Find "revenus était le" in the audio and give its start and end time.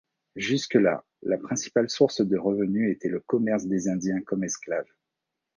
2.35-3.19